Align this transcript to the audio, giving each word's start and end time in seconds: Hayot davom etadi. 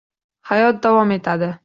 Hayot 0.51 0.81
davom 0.87 1.15
etadi. 1.19 1.55